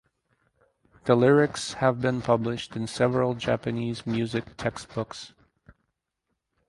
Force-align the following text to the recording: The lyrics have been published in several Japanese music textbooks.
The 1.03 1.13
lyrics 1.13 1.73
have 1.73 2.01
been 2.01 2.23
published 2.23 2.75
in 2.75 2.87
several 2.87 3.35
Japanese 3.35 4.07
music 4.07 4.57
textbooks. 4.57 5.33